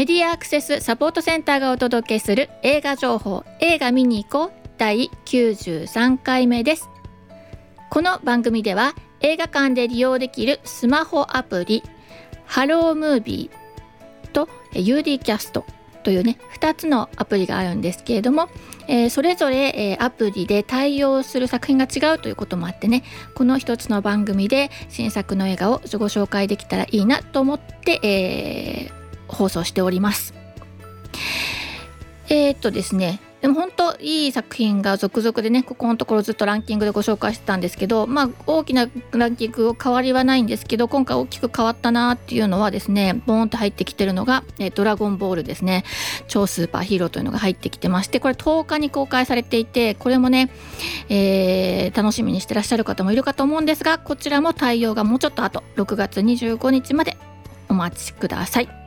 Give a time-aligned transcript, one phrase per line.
[0.00, 6.88] メディアアクセスサポートセンターがお届けする映画情報映画見に行こう第93回目です。
[7.90, 11.82] この番組では映画館で利用できるスマホアプリ
[12.46, 15.66] ハロームービーと UD キャスト
[16.02, 18.48] というね2つのアプリがあるんですけれども、
[18.88, 23.04] えー、それぞれ、えー、アプリで対応する作品が違うということもあってね
[23.34, 28.99] この1つの番組で新作の映画をご紹介できたらいいなと思って、えー、
[29.30, 30.34] 放送しております。
[32.28, 45.84] えー、っとですねでも本当いい作品が続々でねここのところずっとランキングでご紹介してたんですけどまあ大きなランキング変わりはないんですけど今回大きく変わったなっていうのはですねボーンと入ってきてるのが「えドラゴンボール」ですね
[46.28, 50.50] 超スーパーヒーローというのが入ってきてましてこれ10日に公開されていてこれもね、
[51.08, 57.16] えー、楽しみにしてらっしゃる方もいるかと思うんですがこちらも対応がもうちょっと後6月25日まで
[57.70, 58.79] お待ちください。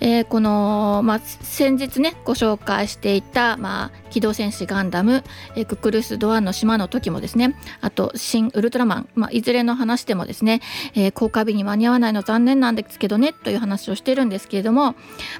[0.00, 5.24] えー、この、まあ、先日ねご紹介していた、まあ、機動戦士ガンダム、
[5.56, 10.60] えー、ククルス・ドアンの島の時もですねあと「新ウルトラマン」まあ、いずれの話でもですね、
[10.94, 14.94] えー、公開日に間に合わないの残念なんですけどねという話をしてるんですけれども、ま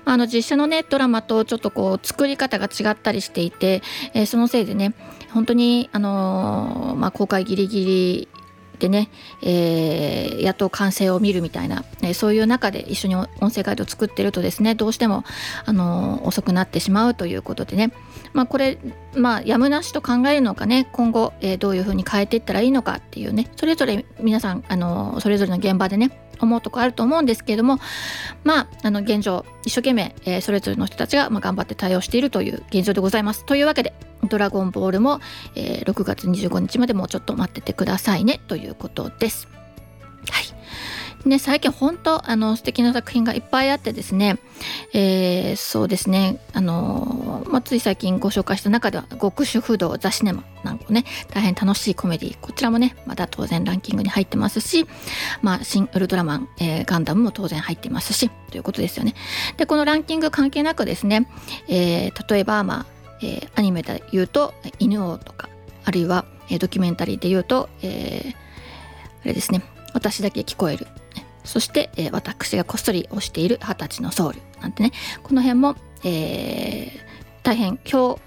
[0.07, 3.83] あ、あの実写のねドラマとちょっとこう作り方が違ったりしていて、
[4.15, 4.95] えー、そのせいでね
[5.33, 8.29] 本当に、あのー、まあ、公開ギリギリ
[8.83, 9.11] でね、
[9.43, 15.23] えー、やっと完成を見るみたいな、えー、そういう中で一緒に音声ガイドを作ってるとですねどうしても、
[15.65, 17.93] あの、遅くなってしまうということでね、
[18.33, 18.79] まあ、これ、
[19.15, 23.49] まあ、やむなしと考えるのかね今後、えー、どういうふうに変えていったらいいのかっていうね。
[23.55, 26.11] それぞれ皆さん、あのそれぞれの現場でね
[26.47, 27.79] 思うとこあると思うんですけれども
[28.45, 33.45] まああの現状一生懸命、えー、それぞれの人たちが、まあ、頑張って対応しているという現状でございます。
[33.45, 33.93] というわけで
[34.29, 35.21] 「ドラゴンボールも」
[35.55, 39.49] えー、6月25日までもうちょっと待っててくださいねということです。
[40.31, 40.52] はい
[41.25, 44.39] ね、最近本当あの素敵な作品がいっぱいあってですね、
[44.93, 54.87] えー、そうですねあの、まあ、つい最近ご紹介した中では「極主不動ザ・シネマ」なんかね大変楽しいコメディこちらもねまだ当然ランキングに入ってますし
[55.43, 59.15] 「まあ、新ウルトラマン、えー、ガンダム」も当然入ってますしということですよね。
[59.57, 61.29] でこのランキング関係なくですね、
[61.69, 62.87] えー、例えば、まあ
[63.23, 65.49] えー、アニメで言うと「犬王」とか
[65.85, 68.35] あるいは、えー、ドキュメンタリーで言うと、えー、
[69.23, 69.63] あれですね
[69.95, 70.89] 「私だけ聞こえる」
[71.45, 74.93] そして、えー、私がこっそり推している二十歳のソウルなんてね。
[75.23, 76.91] この辺も、えー、
[77.43, 78.19] 大変評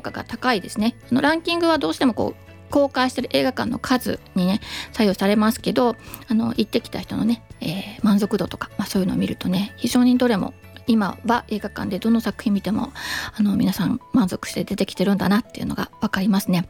[0.00, 0.96] 価が高いですね。
[1.08, 4.60] そのランキングはどうしてもこう公開してる映画館の数にね
[4.92, 5.96] 左右されますけど
[6.28, 10.54] あの行ってきた人のね、えー、満足度とか、まあ、そういうのを見るとね非常にどれも
[10.90, 12.92] 今は映画館でどの作品見ても
[13.36, 16.68] あの皆さん満足して出てきてるんだなっていうのが分かりますね。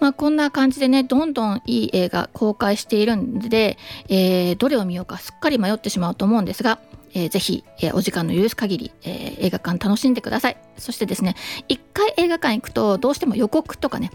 [0.00, 3.76] まあ、こんな感じでねどんどんいい映画公開しているんで、
[4.08, 6.78] えー、どれを見ようかすっかり迷ってしまうと思うんですが
[7.14, 10.56] えー、ぜひ、えー、お時間の許す限り、えー、映画館楽しんでください。
[10.78, 11.34] そしてですね、
[11.68, 14.10] 一回映画館行くとどうしても予告とかね、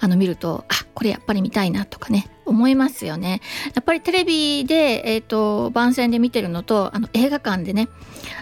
[0.00, 3.40] あの見ると、あ、これやっぱり見たいなとかね、思いますよね。
[3.74, 7.88] やっぱりテレビで、え、ー、と、番宣で見てるのと、あの映画館でね、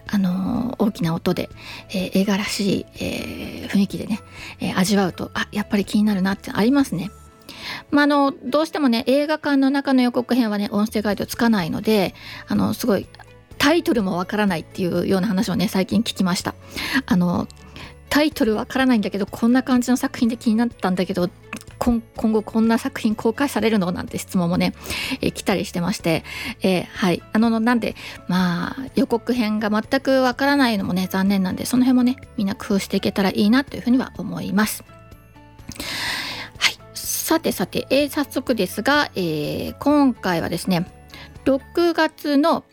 [0.06, 1.48] あの大きな音で、
[1.92, 4.20] え映画らしい、え雰囲気でね、
[4.60, 7.10] え味わうと、あ、やっぱり気になるなってありますね。
[7.90, 12.14] まあ、あのどうしてもね映画館の中の予告編はね音声ガイドつかないので
[12.46, 13.06] あのすごい
[13.58, 16.54] タイトルもわからないっていうような話をね最近聞きました
[17.06, 17.48] あの
[18.10, 21.30] タイトルわからないんだけどこんな感じの作品で気になったんだけど
[21.84, 24.72] 今後こんな作品公開されるのなんて質問もね、
[25.20, 26.24] えー、来たりしてまして、
[26.62, 27.94] えー、はいあのなんで
[28.26, 34.84] まあ予告編が全くわからないのもね残念なんでその辺もねみんな工夫していけたらいいなというふうには思います。
[36.58, 40.86] はいさてさて、えー、早速ですが、えー、今回はですね
[41.44, 42.64] 6月の、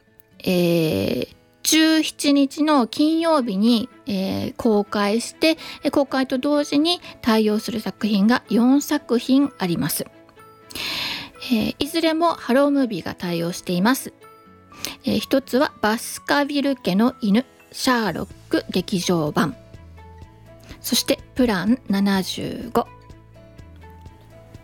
[0.44, 1.36] えー、
[1.78, 5.58] 17日の金曜日に、えー、公開して
[5.92, 10.06] 公開と同時に対応する作品が4作品あります、
[11.52, 14.14] えー、いずれもハロームービーが対応しています、
[15.06, 19.56] えー、一つはバスカビル家の犬シャーロック劇場版。
[20.82, 22.86] そしてプラン75、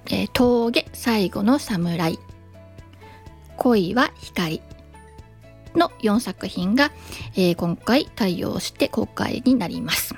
[0.07, 2.19] えー、峠最後の侍。
[3.55, 4.61] 恋は光。
[5.77, 6.91] の4作品が、
[7.35, 10.15] えー、今回対応して公開になります。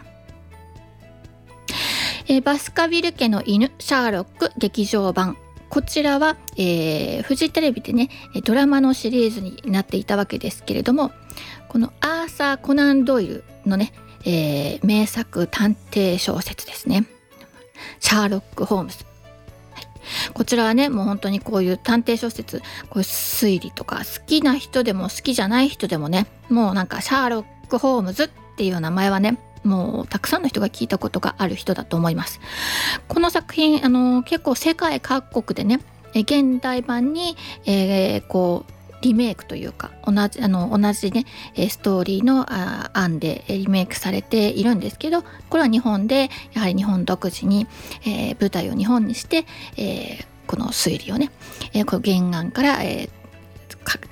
[2.27, 5.37] えー、バスカビル家の犬シャーロック劇場版。
[5.69, 8.09] こちらは、えー、フジテレビでね
[8.43, 11.11] ドラマのシリーズになっていたわけですけれども
[11.67, 13.93] このアーサー・コナン・ドイルのね、
[14.25, 17.05] えー、名作探偵小説ですね。
[17.99, 19.08] シャーロック・ホームズ
[20.33, 22.59] こちらはねもう本当にこういう探偵小説
[22.89, 32.39] こういう推理とか好きな人でも好きじゃない人でもねもうなんかシャーロック・ホームズっていう名前はねもうたくさんの人が聞いたことがある人だと思います。
[33.07, 35.81] この作品あの結構世界各国でね
[36.15, 37.35] 現代版に、
[37.65, 41.25] えー、こうリメイクというか同じあの同じね
[41.69, 42.45] ストーリーの
[42.97, 47.67] 案でリメイクされているんですけどこれは日本でやはり日本独自に、
[48.05, 49.45] えー、舞台を日本にして、
[49.77, 51.31] えー、この推理をね、
[51.73, 53.09] えー、この原案から、え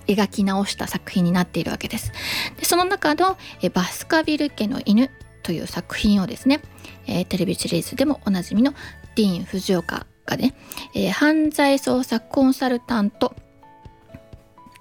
[0.06, 2.12] ー、描き直した作品になっているわけです。
[2.57, 5.12] でその中の、えバスカビル家の犬
[5.44, 6.62] という作品をですね、
[7.06, 8.74] えテレビシリーズでもおなじみの
[9.16, 10.56] ディーン・藤岡がね、
[10.94, 13.36] え犯罪捜査コンサルタント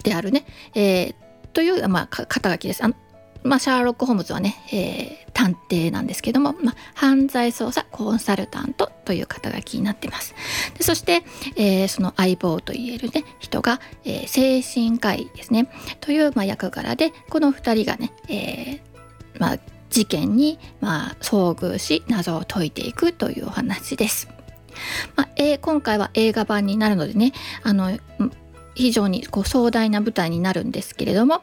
[0.06, 1.14] であるね、えー、
[1.52, 2.84] という、まあ、肩書きです。
[2.84, 2.90] あ
[3.42, 10.34] まあ、シャーロック・ホームズはね、えー、探偵なんですけども、まあ、犯罪捜査コンサルタントという肩書きになってます。
[10.76, 11.22] でそして、
[11.56, 15.68] えー、その相棒といえる、ね、人が、えー、精神科医ですね
[16.00, 19.58] という、まあ、役柄でこの2人がね、えーまあ、
[19.90, 24.28] 事件に、まあ、遭遇し謎を解いていくというお話です。
[25.14, 27.32] まあえー、今回は映画版になるのでね
[27.62, 27.98] あの
[28.76, 31.42] 非常にこう壮大な舞台になるんですけれども、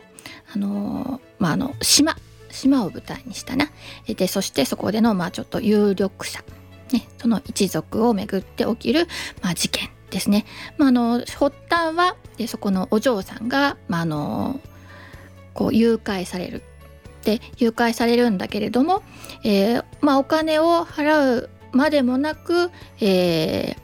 [0.53, 2.15] あのまあ、の島
[2.51, 3.69] 島を舞台にしたな
[4.07, 6.43] でそしてそこでの、まあ、ちょっと有力者、
[6.91, 9.07] ね、その一族をめぐって起きる、
[9.41, 10.45] まあ、事件ですね。
[10.77, 14.61] まあ、の発端はでそこのお嬢さんが、まあ、あの
[15.55, 16.61] こう誘拐される
[17.23, 19.01] で誘拐されるんだけれども、
[19.43, 22.69] えーまあ、お金を払うまでもなく、
[22.99, 23.77] えー、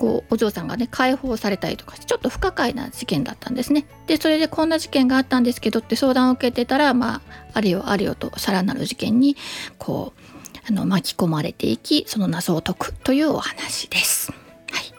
[0.00, 3.84] こうお嬢さんがね解放されたりとかちょっと不可解な事件だったんですね。
[4.06, 7.20] でそれでこんな事件があったんですけどって相談を受けてたらまあ
[7.52, 9.36] あれよあれよとさらなる事件に
[9.78, 14.32] こうあの巻き込まれていきその謎を解くというお話です。
[14.32, 14.94] はい、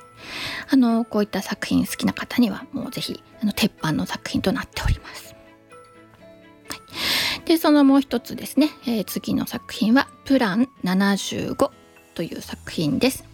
[0.69, 5.33] あのこういった作品好きな方にはもう是非あの鉄板の作品となっております。
[6.69, 6.75] は
[7.43, 11.71] い、でそのもう一つですね、えー、次の作品は「プラン75」
[12.13, 13.30] という作品です。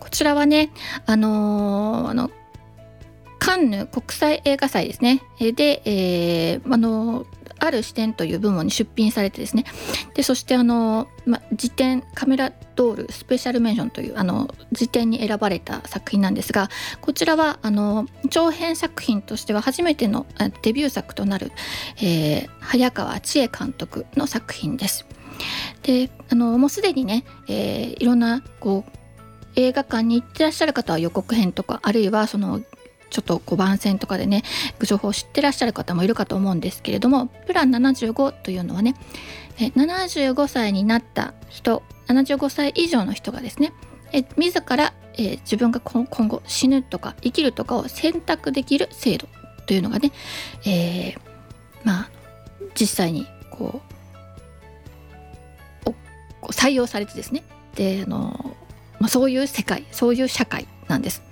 [0.00, 0.70] こちらはね
[1.06, 2.30] あのー、あの
[3.38, 7.26] カンヌ国際映画祭ですねで、えー、あの
[7.58, 9.64] ある視点という部門に出品されてですね
[10.14, 16.68] でそしてあの、ま、辞典カメラドールスペシャルメンションというあの辞典に選ばれた作品なんですが
[17.00, 20.26] こちらはあの長編作品としては初めての
[20.62, 21.52] デビュー作となる、
[22.02, 25.06] え、早川千恵監督の作品です。
[25.82, 29.03] であのもうすでにね、え、いろんなこう
[29.56, 32.60] 映画館に行ってらっしゃる方は予告編とかあるいはその
[33.10, 34.42] ちょっとこう番宣とかでね
[34.82, 38.96] 情報を知ってらっしゃる方もいるかと思うんですけれどもプラン75というのはね
[39.58, 43.72] 75歳になった人75歳以上の人がですね
[44.36, 49.26] 自ら、え自分が今後死ぬとか生きるとかを選択できる制度
[49.66, 50.12] というのがね、
[50.64, 51.18] えー、
[51.82, 52.10] まあ
[52.74, 53.80] 実際にこ
[55.84, 57.42] う採用されてですね。
[57.74, 58.43] であの
[59.04, 61.22] まあ、そういう世界そういう社会なんです。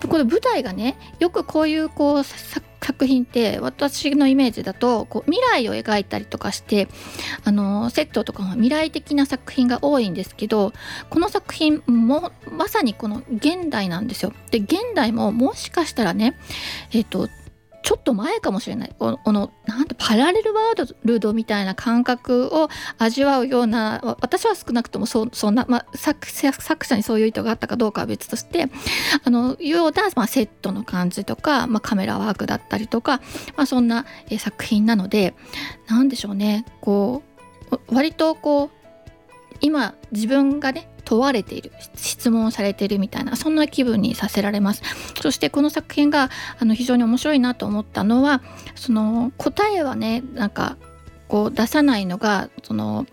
[0.00, 6.88] でこれ舞台がねよくこういうこう作品って私のイメージだとこう未来を描いたりとかして
[7.42, 10.74] あのセットとかも未来的な作品が多いんですけど
[11.08, 14.34] この作品もまさにこの現代なんですよ。
[14.50, 16.38] で現代ももしかしたらね
[16.92, 17.30] えっ、ー、と
[17.86, 18.92] ちょっと前かもしれない。
[18.98, 28.66] このなんてパラレルワールドみたいな感覚を味わうような私は少なくともそんな、まあ、作作者にそういう意図があったかどうかは別として
[29.22, 33.20] あのような、まあ、セットの感じとか、まあ、カメラワークだったりとか、
[33.56, 35.34] まあ、そんな、え作品なので
[35.86, 36.64] 何でしょうね。
[36.80, 37.22] こ
[37.70, 38.75] う割とこう
[39.60, 44.82] 今自分がね問われている質問されているみたいなそんな気分にさせられます。
[45.22, 48.42] そしてこの作品があの非常に面白いなと思ったのは
[48.74, 50.76] その答えはねなんか
[51.28, 53.06] こう出さないのがその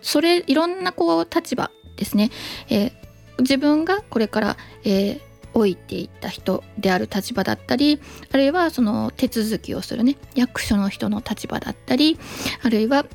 [0.00, 2.30] それいろんなこう立場ですね、
[2.68, 2.92] えー、
[3.40, 5.20] 自分がこれから、えー、
[5.54, 12.18] 置いていった人である立場だったりあるいはその手続きをするね役所の人の立場だったり
[12.62, 13.06] あるいは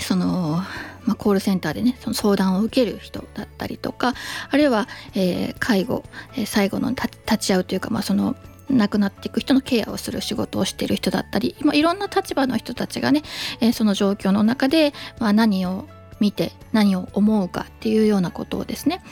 [0.00, 0.62] その
[1.08, 4.12] まあ、コールセンターでねその相談を受ける人だったりとか
[4.50, 6.04] あるいは、えー、介護、
[6.34, 8.36] えー、最後の立ち会うというか、まあ、その
[8.68, 13.22] 亡くなっていく人のケアをする仕事をしている人だったり、まあ、いろんな立場の人たちがね、
[13.60, 15.88] えー、その状況の中で、まあ、何を
[16.20, 19.02] 見て何を思うかっていうようなことをですね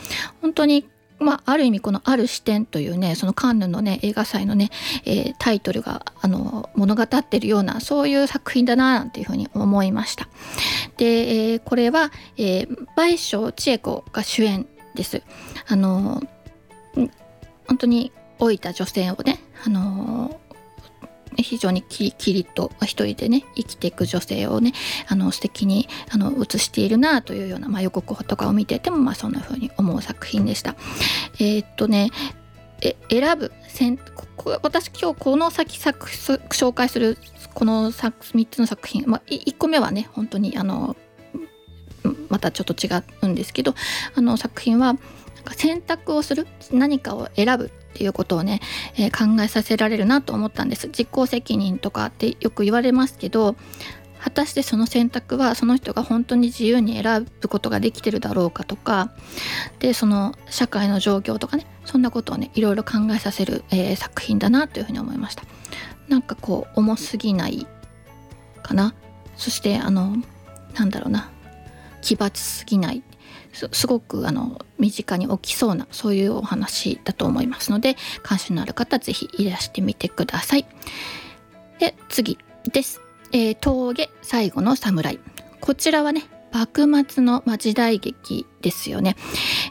[0.43, 0.87] 本当に
[1.19, 4.71] まあ、ある意味この「ある視点」というねそのカンヌのね映画祭のね、
[5.05, 10.29] えー、タイトルがあの物語ってるようなそういう作品だななんていうふうに思いました。
[10.97, 15.23] で、えー、これは、えー、倍賞千恵子が主演です。
[15.69, 16.23] あの
[17.67, 20.39] 本当に老いた女性をねあの
[21.37, 24.73] 非常にキリッと一人でね生きていく女性をね
[25.09, 30.77] あの素敵にあの映しているなというような、まあ、予告とかを見ていても、まあ、そんな風に思う作品でした。
[31.39, 32.11] えー、っとね
[32.83, 33.53] え選ぶ
[34.63, 37.19] 私今日この先作紹介する
[37.55, 40.97] この3つの作品、まあ、1個目はね本当にあの
[42.29, 42.89] またちょっと違
[43.23, 43.75] うんですけど
[44.15, 44.97] あの作品は
[45.53, 48.61] 選択をする何かを選ぶっていうことをね、
[48.97, 50.91] えー、考えさせられるなと思ったんです。
[50.91, 53.57] 実行責任とかってよく言われますけど
[54.21, 59.13] 果たしてその選択はその人が本当に自由に選ぶことができてるだろうかとか
[59.79, 65.45] でその社会の状況とかねそんなことをねいろいろ考えさせる、えー、作品だなというふうに思いました。
[66.09, 67.67] なんかこう重すぎない
[68.63, 68.95] かな。
[69.37, 70.17] そしてあの
[70.75, 71.31] なんだろうな。
[72.03, 73.03] 奇抜すぎない
[73.73, 80.67] すごくあの身近に起きそうなそういうお話だと思いますので関心のある方是非いらしてみてください。
[81.79, 82.39] で次
[82.73, 83.01] です、
[83.33, 85.19] えー、峠最後の侍
[85.61, 89.17] こちらはね幕末の、時代劇ですよね。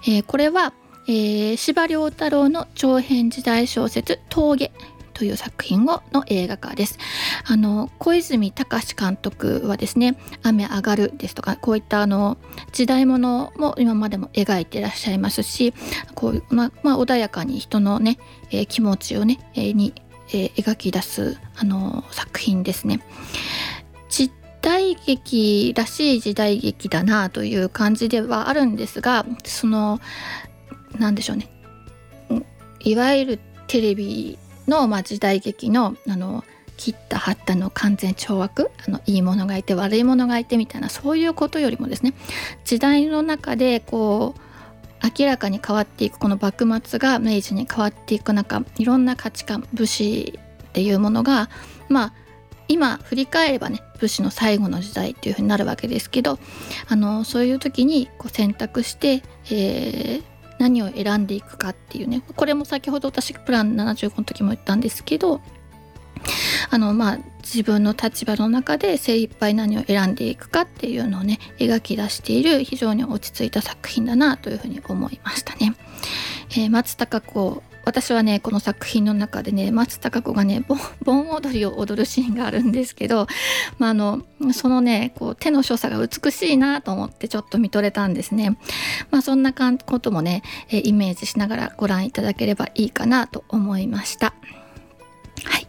[0.03, 0.73] えー、これは、
[1.07, 4.71] えー、司馬太郎の長編時代小説「峠」
[5.15, 6.99] という作品をの映画化です。
[7.45, 12.37] あの小泉隆監督はですね「雨上がる」ですとかこういったあの
[12.73, 15.73] 時代物も今までも描いていらっしゃいますし
[16.13, 18.19] こういう、ままあ、穏やかに人のね、
[18.51, 19.93] えー、気持ちをね、えー、に、
[20.29, 22.99] えー、描き出すあの作品ですね。
[24.09, 24.31] 時
[24.61, 29.99] 代劇らしい時代劇だなという感じではあるんですがその
[30.97, 31.49] 何でしょうね
[32.79, 36.43] いわゆるテレビの、まあ、時代劇のあの
[36.77, 42.13] 切った貼ったの完全懲悪あのいいものがいて悪いものがいてみたいなそういうことよりもですね
[42.65, 44.41] 時代の中でこう
[45.19, 51.49] 明らかに変わっていくこの幕末が明治に変わっていく中いろんな価値観武士っていうものが
[51.87, 52.13] まあ
[52.67, 56.39] 今振り返ればね武士の最後の時代っていうふうになるわけですけど
[56.87, 60.23] あのそういう時にこう選択して、えー、
[60.59, 65.41] 何を選んでいくかっていうねこれも先ほど私プラン75の時も言ったんですけど
[66.69, 75.75] あのまあ自分の立場の中で精一杯何を選んでいくかっていうのをね描き出している非常に落ち着いた作品だなというふうに思いましたね。
[76.51, 80.65] えー、松たか子私はねこの作品の中でね松たか子がね
[81.03, 83.27] 盆踊りを踊るシーンがあるんですけど、
[83.77, 84.23] まあ、あの
[84.53, 88.57] そのねこう手の所作が美しいなと思ってちょっと見とれたんですね。
[89.11, 94.33] まあ、そんなこともねイメージしながらご覧いただければいいかなと思いました。
[95.43, 95.67] はい、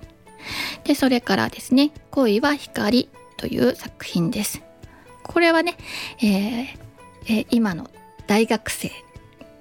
[0.85, 4.63] でそれからですね「恋は光」という作品です。
[5.23, 5.77] これはね、
[6.23, 6.67] えー
[7.29, 7.91] えー、今の
[8.27, 8.91] 大学生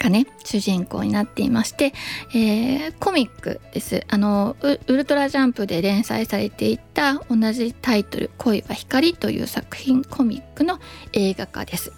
[0.05, 1.93] がね主人公になっていまして、
[2.33, 10.79] えー、コミックですあのウルトラジャンプで連載されていた同じタイトル「恋は光」という作品コミックの
[11.13, 11.91] 映画化です。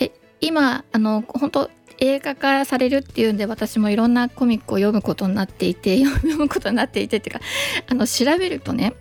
[0.00, 1.70] え今あの本当
[2.00, 7.44] 映画化されるっていうんで私もいろんなコミックを読むことになっていて 読むことになっていてっていうか
[7.88, 8.94] あの調べるとね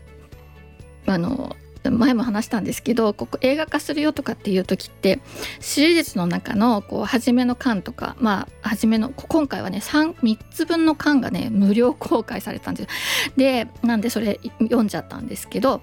[1.05, 1.55] あの
[1.89, 5.19] 前も話したんですけどここ映画化するよとかっていう時って
[5.59, 12.89] シリーズの中のこう初めの巻とかまあ初めの今回はね 3, 3つ分の巻がね無料公開されたんです
[13.37, 15.81] でなんでそれ読んじゃったんですけど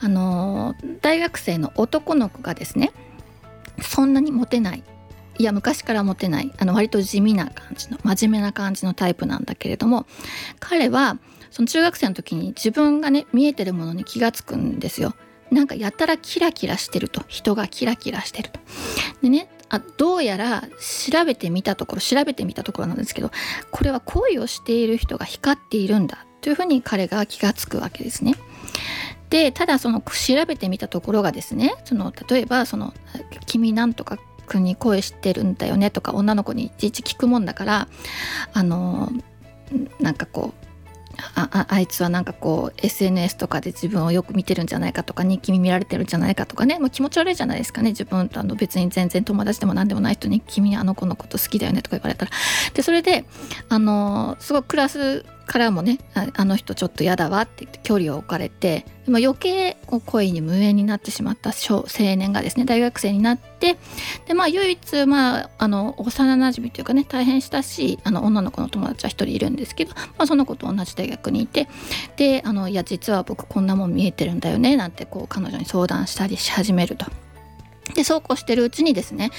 [0.00, 2.92] あの大学生の男の子がですね
[3.82, 4.84] そんなにモテない。
[5.36, 6.52] いや昔からモテない。
[6.58, 10.06] あの割と地味な感じの真面目な感じのタイプなんだけれども
[10.60, 11.18] 彼は
[11.50, 15.14] その中学生の時に自分がね見えてるものに気が付くんですよ。
[15.54, 18.60] なんかやたらキラキラしてると人がキラキラしてると。
[19.22, 20.64] でねあどうやら
[21.08, 23.30] 調べてみたところ調べてみたところなんですけど
[23.70, 28.34] これは恋をしている人が光っているんだというふうに彼が気が付くわけですね。
[29.30, 32.92] でただその調べてみたところがですねその例えばその
[33.46, 34.18] 「君なんとか
[34.48, 37.88] 君に恋してるんだよね」とか女の子にいちいち聞くもんだから
[38.52, 39.10] あの
[40.00, 40.63] なんかこう
[41.34, 46.78] ああいつはなんかこう SNS とかで自分をよく見てるんじゃないかとか日記見られてるんじゃないかとかね。
[46.78, 47.90] もう気持ち悪いじゃないですかね。
[47.90, 52.32] 自分あの別に全然友達でも何でもない人に「君あの子のこと好きだよね」とか言われたら。
[52.74, 53.24] でそれで
[53.68, 63.76] あのすごいクラスからもねあの人ちょっと嫌だわって言って距離を置かれて余計恋に無縁になってしまった青年がですね大学生になって
[64.26, 71.68] でまあ唯一まああの幼なじみというかね大変親しいあの女の子の友達は一人いるんですけど、まあ、その子と同じ大学にいて
[72.16, 77.06] であのいや実は僕こんなもん見えてるんだよねなんてこう彼女に相談したりし始めると。
[77.94, 79.30] でそうこうしてるうちにですね、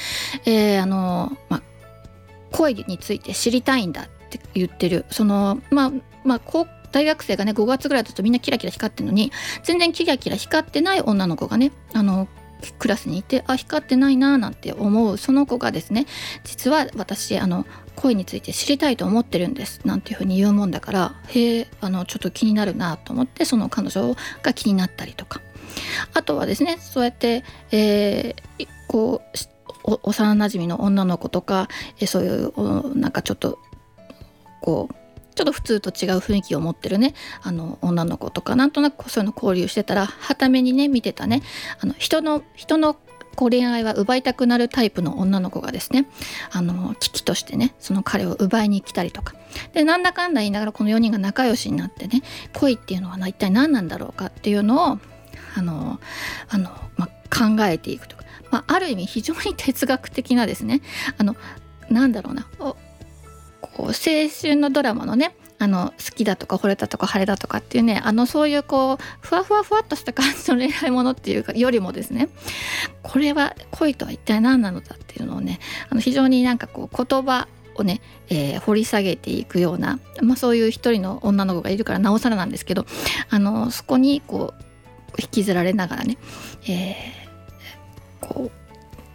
[0.46, 1.62] えー、あのまあ
[2.52, 5.06] 恋について知りたいんだって言ってる。
[5.10, 5.92] そのまあ
[6.24, 6.42] まあ
[6.92, 9.32] 大学生がね5月ぐらいだとみんなキラキラ光ってるのに
[9.64, 12.30] 全然キラキラ光ってない女の子がねあの
[12.80, 16.06] クラスにいてあ光ってないなーなんて思うその子がですね
[16.46, 17.66] 実は私あの
[17.96, 25.42] 恋について知りたいと思ってるんですなんていうふうに言うもんだからへえあのちょっと気になるなと思ってその彼女が気になったりとか。
[26.14, 29.22] あとはですねそうやって、えー、こ
[29.86, 31.68] う幼なじみの女の子とか、
[32.00, 33.60] えそういうなんかちょっと
[34.66, 34.96] こう
[35.36, 41.44] ちょっと普通と違う雰囲気を持ってるねあの女の子とかなんとなくそういうの交流してたらはためにね見てたね
[41.80, 42.96] あの人の人の
[43.36, 46.08] こう恋愛は奪いたくなるタイプの女の子がですね
[46.52, 49.36] あの危機としてねその彼を奪いに来たりとか。
[49.74, 55.00] でなんだかんだ言いながらこの4人が仲良しになってね恋っていうのは一体何なんだろうかっていうのを
[55.56, 56.00] あの
[56.50, 60.82] あの、まあ、考えていくとか、まあ、ある意味非常に哲学的なですね
[61.18, 61.38] あの
[61.90, 62.48] なんだろうな
[63.76, 72.30] こう青春のドラマのねあの好きだとか惚れたとか晴れだとかっていうねあのそういうこうふわふわふわっとした感じの恋愛ものっていうかよりもですね
[73.04, 82.86] これは恋とは一体何なのだっていうのをねあの非常になんかこう言葉をね、えー、掘り下げていくような、まあ、そういう一人の女の子がいるからなおさらなんですけど
[83.30, 86.18] あのそこにこう引きずられながらね、
[86.68, 88.52] えー、こ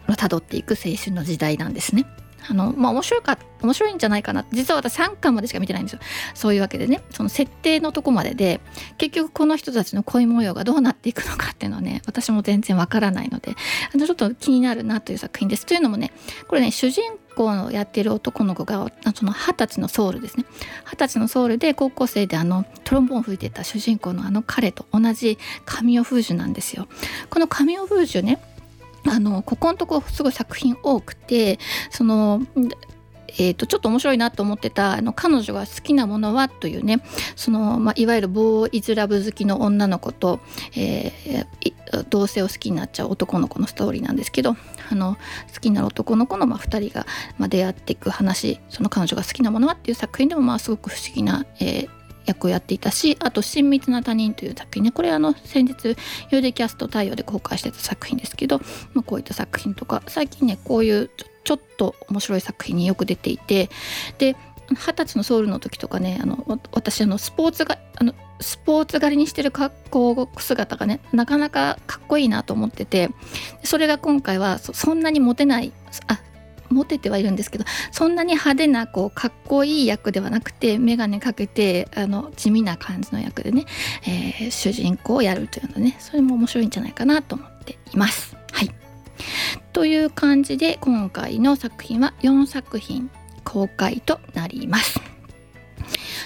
[0.09, 2.05] う辿っていく青春の時代なんですね。
[2.51, 4.45] あのまあ面白いか面白いんじゃないかな。
[4.51, 6.01] 実は私3巻までしか見てないんですよ。
[6.35, 7.03] そういうわけでね。
[7.11, 8.61] その設定のとこまでで
[8.99, 13.55] 結局この人たちの恋模様がどうなっていくのかっていうのはね私も全然わからないので
[13.95, 15.67] あのちょっと気になるなという作品です。
[15.67, 16.13] というのもね
[16.49, 17.03] これね主人
[17.37, 20.45] 公のやってる男の子がその二十歳のソウルですね。
[20.85, 26.89] 二十歳のソウルで高校生であのトロンボーン吹いてた主人公のあの彼と同じカミオ・フージュなんですよ。
[27.29, 28.41] このカミオ・フージュね
[29.09, 31.59] あのここのとこすごい作品多くて
[31.91, 32.43] その
[33.39, 37.03] えーと、ちょっと面白いなと思ってたあの彼女が好きなものはというね
[37.37, 40.41] その、まあ、いわゆるボーイズラブ好きの女の子と、
[40.77, 44.57] えー、同性を好きになっちゃう男の子のストーリーなんですけど
[44.91, 45.17] あの
[45.55, 47.07] 好きになる男の子の、まあ、2人が、
[47.39, 54.91] まあ、出会っていく話その彼女が好きなものはっていう作品でも、まあ、すごく不思議な、えー役をやっていたしあと「親密な他人」という作品ね。
[54.91, 55.97] これあの先日
[56.31, 58.61] ユーデキャスト太陽で公開してた作品ですけど、
[58.95, 61.11] まあ、こういった作品とか最近ねこういう
[61.45, 63.71] ちょっと面白い作品によく出ていて
[64.19, 64.37] で
[64.71, 73.11] 二十歳のソウルの時とかねあの私あのスポーツがあのスポーツ狩りにしてる格好姿がねなかなかかっこいいなと思ってて
[73.65, 75.73] それが今回はそんなにモテない
[76.07, 76.21] あ
[76.71, 83.67] モテてはいるんですけどそんなに派手なこうかっこいい役ではなくて眼鏡かけてあの地味な感じの役でね、
[84.07, 88.37] えー、主人公をやるというのねそれも面白いんじゃないかなと思っています。
[88.53, 88.71] はい
[89.73, 93.11] という感じで今回の作品は4作品
[93.45, 95.01] 公開となります。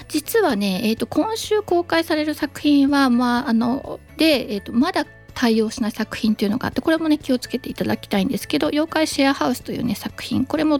[0.07, 10.79] 実はね、えーと、今週公開される作品は、まあ、あので、えーとまだ対応しない作品っていうのがあってこれもね気をつけていただきたいんですけど「妖怪シェアハウス」というね作品これも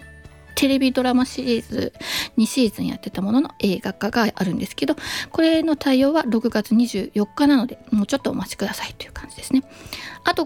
[0.55, 1.93] テレビドラマシリーズ
[2.37, 4.95] 2シーズンやってたものの映画化があるんですけど
[5.31, 9.63] これの対応は6月24日なのでもうちょっとお待ちくださいという感じですね。
[10.23, 10.45] あと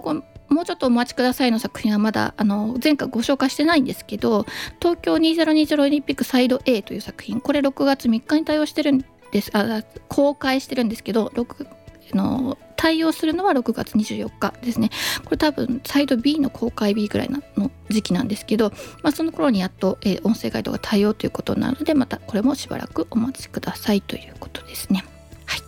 [0.50, 4.48] もうちょっとお待ちくださいの作品はまだあの前回ご紹介してないんですけど
[4.82, 11.68] 東京2020オリンピックサイド A という作品これ6月3日に対応してるんですあ公開してるんですけど6
[12.16, 14.90] の対応するのは6月24日ですね
[15.26, 18.72] これ多分サイド B の公開日ぐらいの時期なんですけど、
[19.04, 25.04] まあ、その頃にやっと、えー、音声ガイドが対応ということなのでまたこれもしばらくお待ちくださいということですね。
[25.46, 25.60] はい、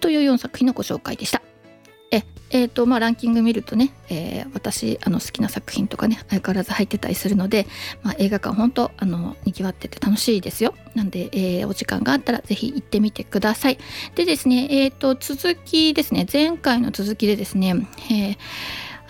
[0.00, 1.42] という4作品のご紹介でした。
[2.52, 7.66] えーとまあ、ランキング見るとね、えー、私あの好きな作品とかね相変わらず入ってたりするので、
[8.02, 10.74] まあ、映画館本当あのにぎわってて楽しいですよ。
[10.94, 13.78] なんで、えー、お時間があったら是非行ってみてください。
[14.14, 16.26] でですねえっ、ー、と続きですね。
[16.30, 17.74] 前回の続きでですね、
[18.10, 18.36] えー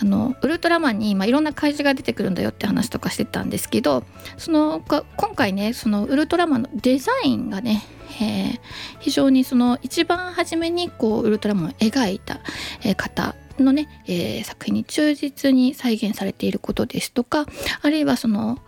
[0.02, 4.02] あのウルトラマンに、ま、いろんな怪獣が出てくるんだよって話とかしてたんですけど
[4.36, 5.04] その今
[5.36, 7.84] 回ねそのウルトラマンのデザインがね、
[8.20, 8.60] えー、
[8.98, 12.40] 非常にその一番初めにこうウルトラマンを描いた、
[12.82, 17.46] え方のね、えー、作品に忠実に再現されていることですとか
[17.82, 18.58] あるいはその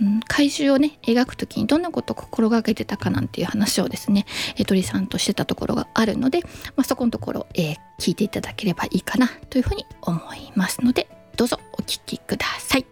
[0.00, 4.24] うん、怪獣をね描く時にどんなことを心がけてたかなんていう話をですね、
[4.56, 6.40] え鳥さんとしてたところがあるので、
[6.76, 12.86] まあ、そこのところ、えー、聞いていただければいいかなというふうに思いますのでどうぞお聞きください。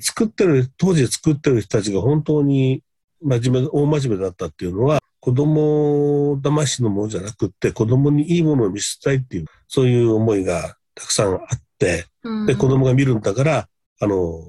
[0.00, 2.82] 作ってる当時作ってる人たちが本当に
[3.22, 11.38] 真面目大真面目だったっていうのは子供騙しのものじゃなくって子供にいいものを見せたいっていうそういう思いがたくさんあっ
[11.78, 13.68] て、うん、で子供が見るんだから
[14.04, 14.42] あの、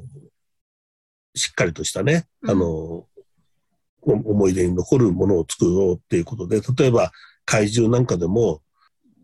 [1.34, 3.08] しっかりとしたね、あの、
[4.02, 7.12] 思い出に残るものを作ろうっていうことで、例えば
[7.46, 8.62] 怪獣なんかでも、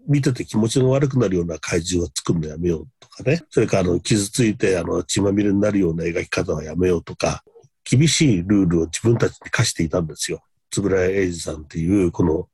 [0.08, 3.44] 見てて気持ちが悪くなるような怪獣は作るのやめようとかね。
[3.52, 7.44] それからあの傷ついてあの血まみれになるような描き方はやめようとか、
[7.84, 10.42] 厳しいルールを自分たちに課していたんですよ。
[10.76, 12.48] 円谷英二さんっていうこの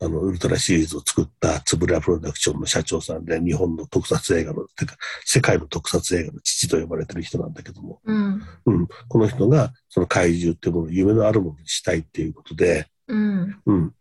[0.00, 8.42] あのウルトラシリーズを作った円谷プロダクションの社長さんで日本の特撮映画のてか世界の特撮映画の父と呼ばれてる人なんだけども、うん。
[8.66, 13.60] うん、この人がその怪獣っていうものを夢のあるものにしたいっていうことで、うん。
[13.66, 13.94] うん、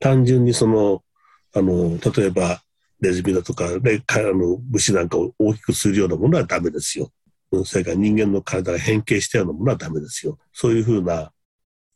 [0.00, 1.02] 単純にその
[1.54, 2.60] あの例えば
[3.00, 7.10] ネズミだとか、ね、かあの虫なんかを大きくするようなものはダメですよ。
[7.52, 10.38] うんそれから人間の体が変形したようなものはダメですよ。
[10.52, 11.30] そういうふうな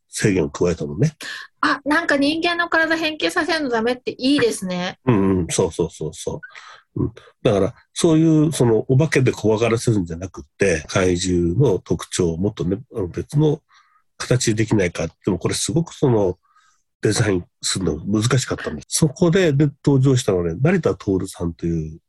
[0.08, 1.14] 制限を加えたのね。
[1.60, 4.98] あ、なんか人間の体変形させるのダメっていいですね。
[5.06, 6.40] うんうん、そうそうそうそ
[6.96, 7.02] う。
[7.02, 13.60] うん、だから、そういう、その、お化けで怖がらせるんじゃなくって、怪獣の特徴をもっとね、あの別の
[14.16, 15.06] 形でできないか。
[15.06, 16.38] でもこれすごくその、
[17.00, 18.86] デザインするの難しかったんです。
[18.98, 22.00] そこで、で、登場したのはね、成田徹さんという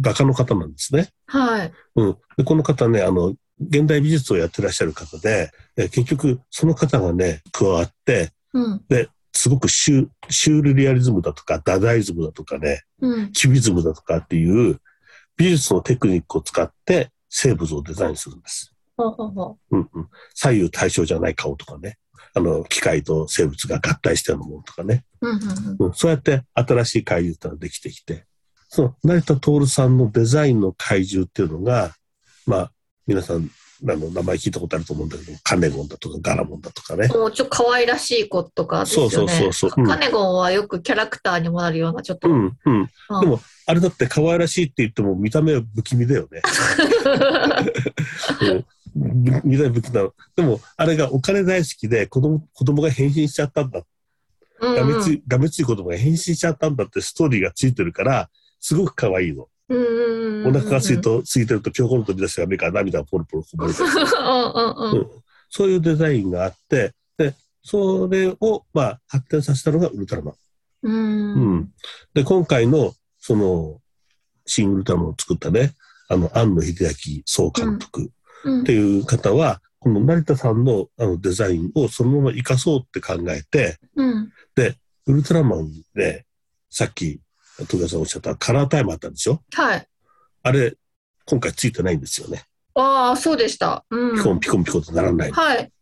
[0.00, 1.08] 画家の方なんですね。
[1.26, 1.72] はい。
[1.96, 2.16] うん。
[2.36, 8.82] で、この方ね、あの、現代美術をやってらっしゃる方で、え結局、その方がね、加わって、うん。
[9.32, 13.32] すごくシュシュールリアリズムだとか、ダダイズムだとかね、うん。
[13.32, 14.80] キュビズムだとかっていう
[15.36, 18.74] 美術のテクニックを使って生物をデザインするんです。
[18.96, 21.98] ほうんうん、左右対称じゃない顔とかね、
[22.32, 25.28] あの、機械と生物が合体したようなものとかね、う。
[25.28, 25.34] うん。
[25.34, 25.86] うん。
[25.86, 28.26] うん、そうやって新しい怪獣ってのができてきて、
[28.68, 31.92] その成田徹さんのデザインの怪獣っていうのが、
[32.46, 32.72] まあ、
[33.06, 33.50] 皆さん、
[33.86, 37.08] あの、名前聞いたことあると思うんだけど、カネゴンだとかガラモンだとかね。
[37.08, 39.10] もうちょっと可愛らしい子とかですよね。
[39.10, 42.28] そうそうそうそううんカネゴンはよくキャラクターにもなるような、ちょっと。
[42.28, 42.88] うん、うん。
[43.10, 46.42] うんでも、あれだって可愛らしいって言っても見た目は不気味だよね。
[48.42, 48.64] うん
[48.94, 50.14] 見た目不気味なの。
[50.36, 53.80] でも、あれがお金大好きで子供、子供が変身しちゃったんだ。
[54.60, 59.48] うんがめつい、がめつい子供が変身しちゃったんだってストーリーがついてるから、すごく可愛いの。
[59.70, 63.86] お腹が空いと、空いてると、ぴょこんと飛び出して目から涙がポロポロこぼれてる。
[63.88, 65.10] うん。
[65.48, 70.34] そういうデザインがあって、で、それを、まあ、発展させたのがウルトラマン。
[70.82, 70.90] う。
[70.90, 71.72] うんん。
[72.12, 73.80] で、今回の、その、
[74.46, 75.74] 新ウルトラマンを作ったね、
[76.08, 78.10] あの、庵野秀明総監督
[78.44, 84.32] うんっていう方は、この成田さんのあのデザインをそのまま活かそうって考えて、うん。
[85.06, 86.24] ウルトラマンで、
[86.70, 87.20] さっき、
[87.68, 89.42] 戸田さんおっしゃったカラータイムあったんでしょ？
[89.52, 89.88] はい。
[90.42, 90.74] あれ、
[91.26, 92.44] 今回ついてないんですよね。
[92.74, 93.84] ああ、そうでした。
[93.90, 94.16] うん。
[94.16, 95.30] ピコンピコンピコンとならない。
[95.30, 95.72] はい。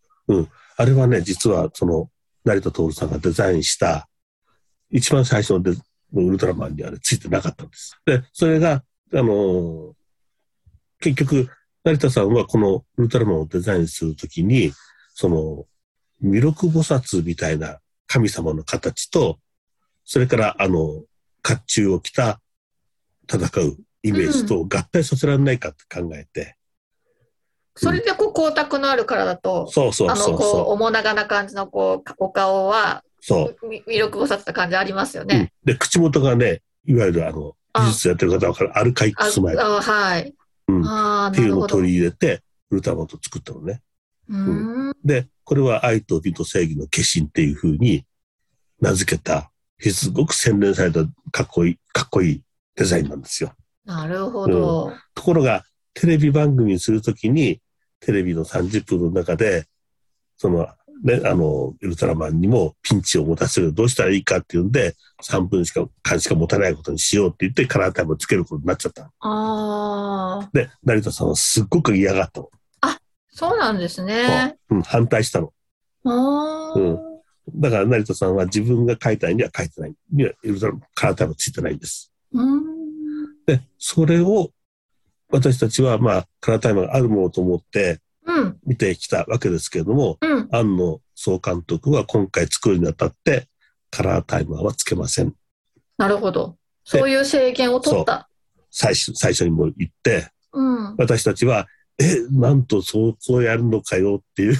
[0.76, 2.10] あれはね、実はその、
[2.44, 4.08] 成田徹さんがデザインした、
[4.90, 5.70] 一番最初のデ
[6.14, 7.98] ウルトラマンにあれついてなかったんです。
[8.04, 8.82] で、それが、
[9.14, 9.92] あのー
[11.00, 11.48] 結局、
[11.82, 14.72] 成田さんはこのウルトラマンをデザインするときに、
[15.14, 15.66] その、
[16.20, 19.40] 弥勒菩薩みたいな神様の形と、
[20.04, 21.02] それから、あの、
[21.42, 22.40] 甲冑を着た
[23.30, 26.56] 戦うイメージと合体させられないかって考えて、
[27.74, 30.72] それでこう光沢のある体と、そうそうあのこうそうそう。
[30.76, 33.68] 面長な感じのこうお顔はそう。
[33.68, 35.52] み魅力をさせた感じありますようんね。
[35.64, 40.34] で、口元がね、いわゆるあの、あ技術やってる方は分かる、アルカイッあクスマイルっあはい。
[40.68, 43.80] うんああていうのを取り入れて、ウルトラマンと作ったのね。
[44.30, 48.04] ーんで、これは愛と美と正義の化身っていう風に
[48.80, 49.51] 名付けた、
[49.90, 52.42] すごく洗練されたかっこいい、かっこいい
[52.76, 53.52] デザインなんですよ。
[53.84, 54.92] なるほど。
[55.14, 55.64] ところが、
[55.94, 57.60] テレビ番組にするときに、
[58.00, 59.66] テレビの30分の中で、
[60.36, 60.68] その、
[61.04, 69.10] ね、あの、ウルトラマンにもピンチを持たせる、どうしたらいいかっていうんで、3分しか、間しか持たないことにしようって言って、カラータイムをつけることになっちゃった。
[69.20, 72.48] ああ、で、成田さんはすっごく嫌がったの。
[73.34, 74.58] そうなんですね。
[74.68, 75.52] うん、反対したの。
[76.04, 77.11] ああ、うん
[77.48, 79.94] だから成田さんは自分が書いた絵には書いてない。
[80.12, 82.12] にはウルトラマンカラータイムついてないんです。
[82.32, 82.64] うん。
[83.46, 84.50] で、それを
[85.30, 88.58] 私たちはまあカラータイムがあるものと思ってうん。
[88.64, 90.48] 見てきたわけですけれども、うん。
[90.52, 93.48] 庵野総監督は今回作るにあたって
[93.90, 95.34] カラータイマーはつけません。
[95.98, 96.56] なるほど。
[96.84, 98.28] そういう制限を取った。
[98.70, 100.96] 最初最初にも言って、うん。
[100.96, 101.66] 私たちは、
[101.98, 104.56] え、なんとそう、そうやるのかよっていう、うん。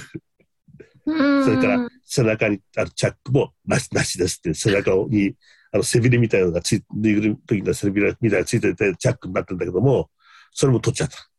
[1.05, 1.11] そ
[1.49, 5.35] れから背中にあるチャックもなしなしですって、背中に
[5.71, 10.09] あの背びれみたいなのがつい、ぬいぐるみ時の背びれみたいなのがついてて、チャックになってるんだけども、
[10.51, 11.29] それも取っちゃった。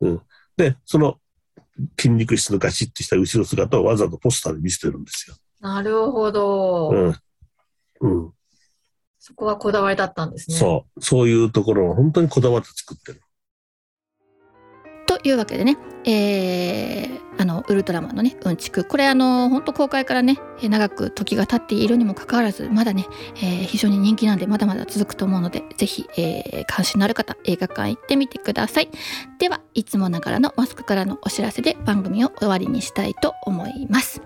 [0.00, 0.22] うん。
[0.56, 1.18] で、その
[1.98, 5.36] 筋肉質のガシッとした後ろ姿をわざわざポスターで見せてるんですよ。
[5.60, 6.90] なるほど。
[6.90, 7.16] うん。
[8.00, 8.32] うん。
[9.18, 10.56] そこはこだわりだったんですね。
[10.56, 11.00] そう。
[11.02, 13.20] そういうところを本当にこだわって作ってる。
[15.22, 18.84] というわけでね、えー、あのウルトラマンのねうんちく。
[18.84, 28.90] これあの本当公開からね長く時が経っているにもかかわらずまだね、えー、非常に人気なんでまだまだ続くと思うのでぜひ、えー、関心のある方映画館行ってみてください。
[29.38, 34.22] ではいつもながらのマスクからのお知らせで番組を終わりにしたいと思います。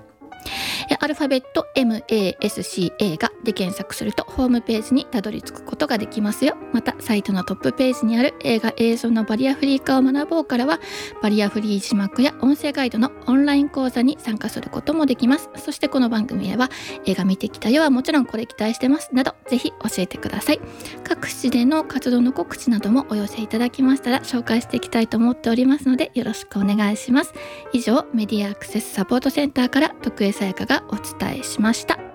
[1.00, 6.56] アルファベット MASCA がで検索するとホームページにたどり着くことができますよ。
[6.72, 10.80] またサイトのトップページにある映画映像のバリアフリー化を学ぼうからは
[11.22, 15.50] バリアフリー字幕や音声ガイドのオンライン講座に参加することもできます。
[15.56, 16.70] そしてこの番組へは
[17.04, 20.60] 映画見てきたよはもちろんこれ期待してますなどぜひ教えてください。
[21.04, 27.34] 各地での活動の告知などもお寄せいただきましたら紹介していきたいと思っておりますのでよろしくお願いします。
[27.72, 32.11] 以上メディアアクセスサポートセンターから徳江さやかがお伝えしました。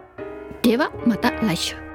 [0.67, 1.87] ではまた来週。